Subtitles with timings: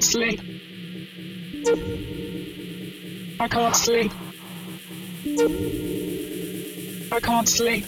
[0.00, 0.40] can't sleep.
[3.38, 4.12] I can't sleep.
[7.12, 7.84] I can't sleep.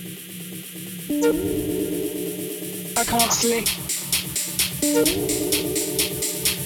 [2.98, 3.66] I can't sleep.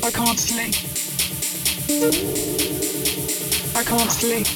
[0.02, 0.74] I can't sleep.
[3.76, 4.55] I can't sleep.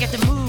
[0.00, 0.39] get got the move.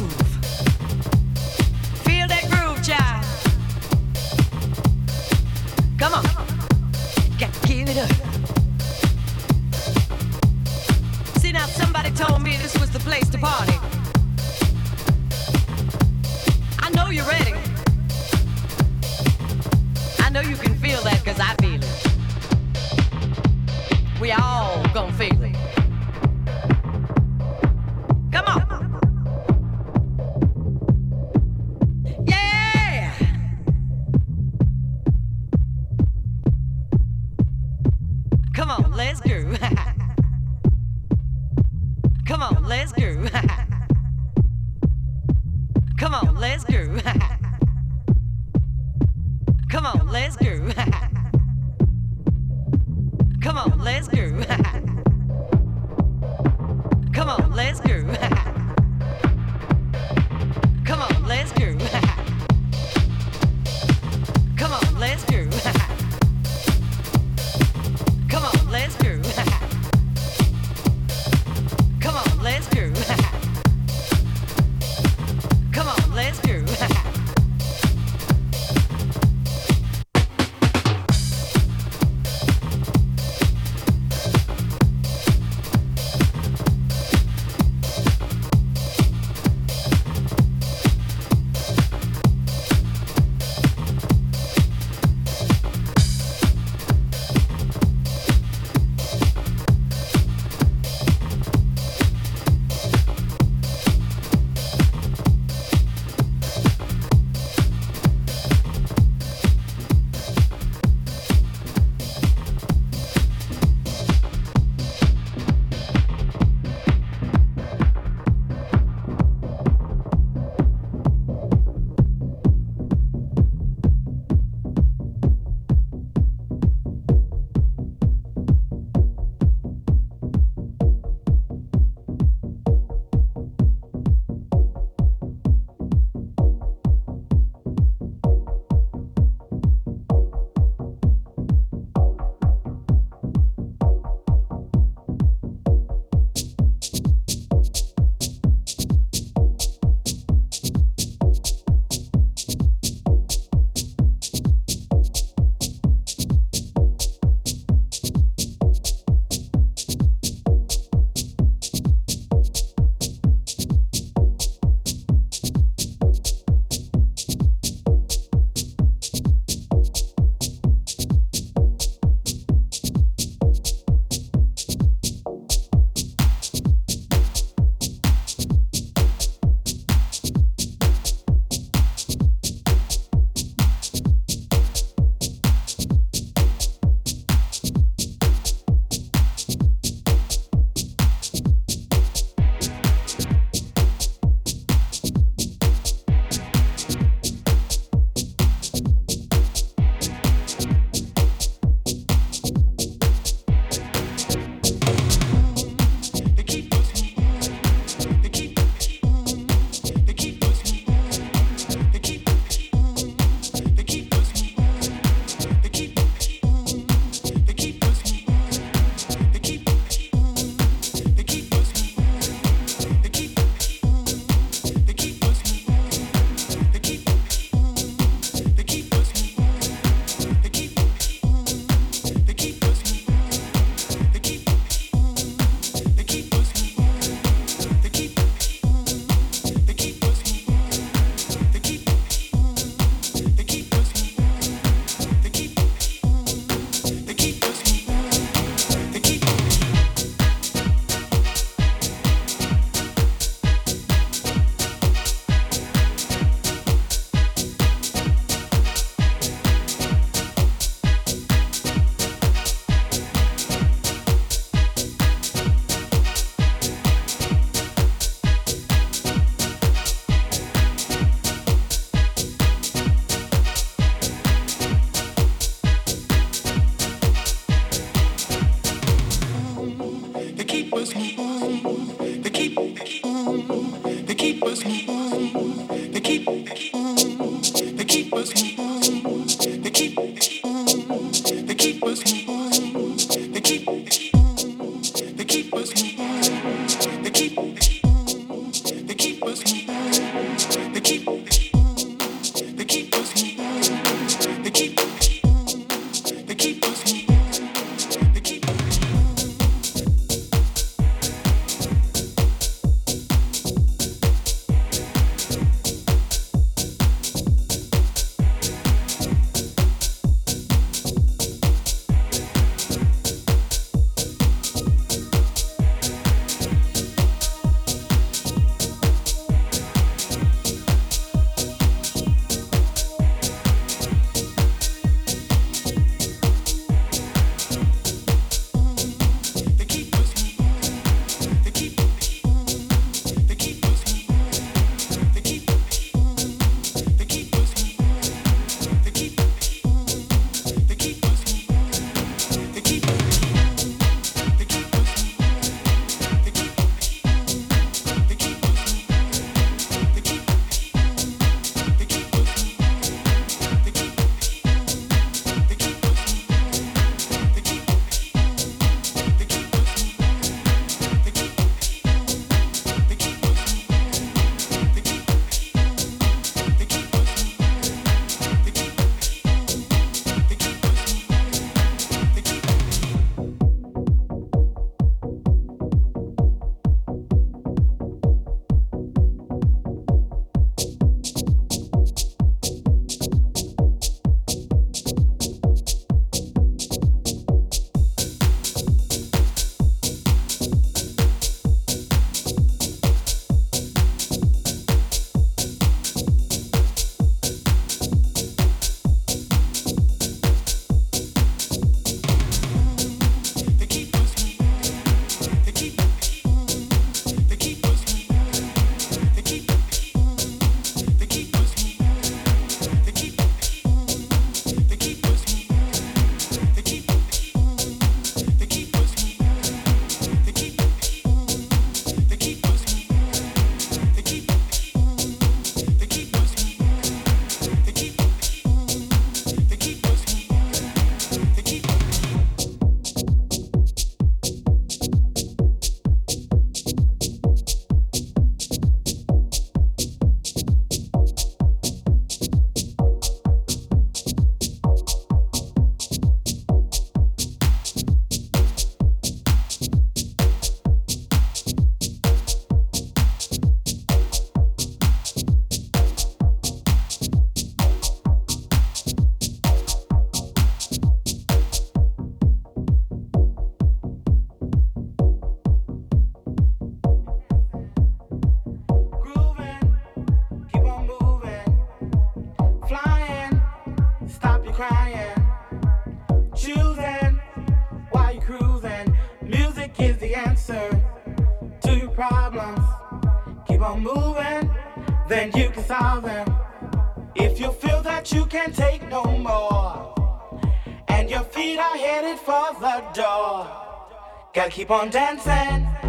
[504.52, 505.81] Keep on dancing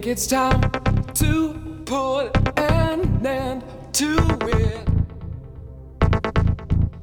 [0.00, 0.60] think it's time
[1.12, 4.88] to put an end to it.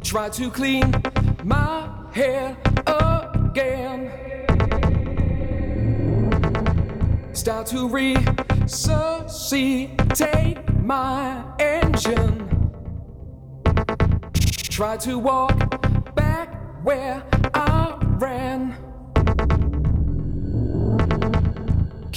[0.02, 0.94] Try to clean
[1.44, 2.56] my hair
[2.88, 4.10] again.
[7.34, 12.48] Start to resuscitate my engine.
[14.70, 16.56] Try to walk back
[16.86, 17.25] where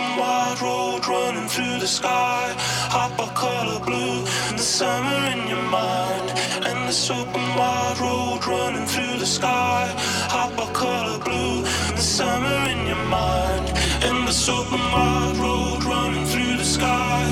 [0.00, 2.54] wide road running through the sky.
[2.96, 6.28] Hopper color blue, the summer in your mind.
[6.68, 9.92] And the open wide road running through the sky.
[10.36, 11.62] Hopper color blue,
[11.96, 13.66] the summer in your mind.
[14.06, 17.22] And the open wide road running through the sky.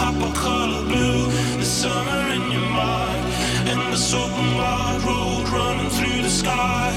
[0.00, 1.26] Hopper color blue,
[1.58, 3.24] the summer in your mind.
[3.70, 6.90] And the open wide road running through the sky.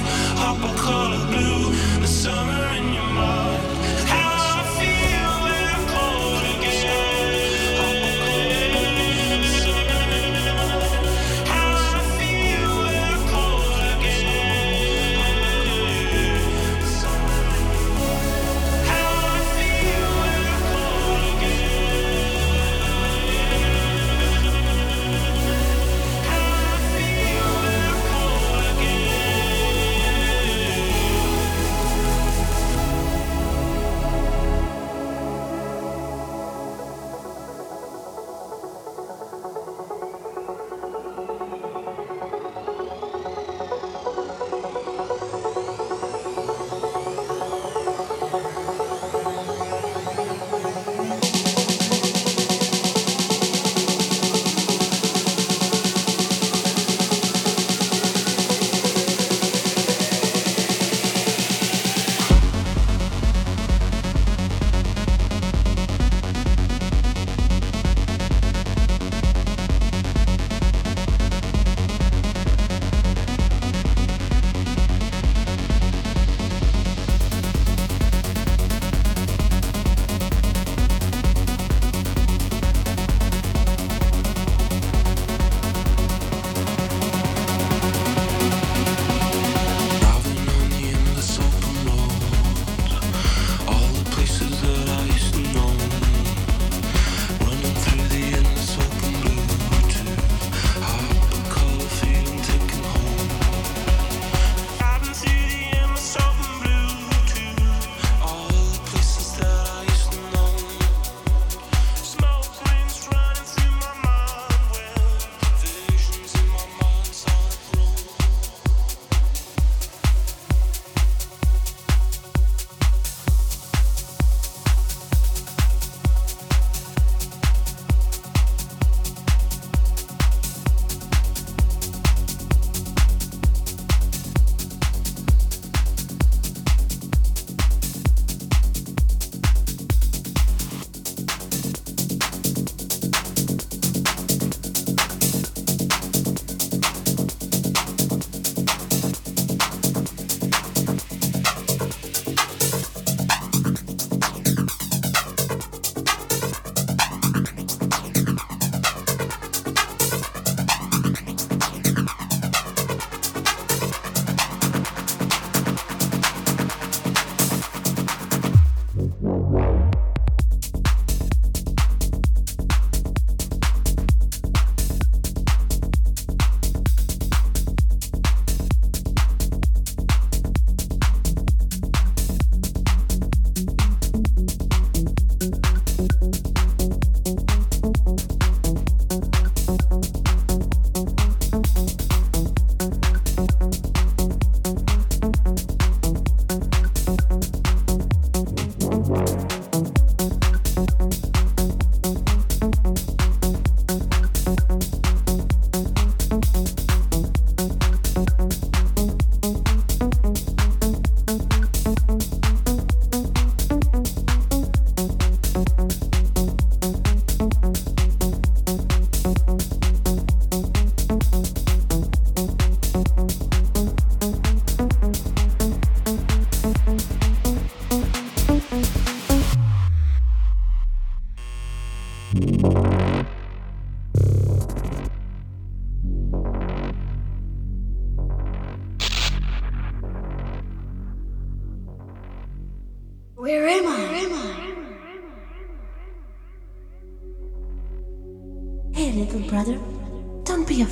[0.44, 1.61] Hopper color blue,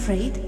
[0.10, 0.39] afraid.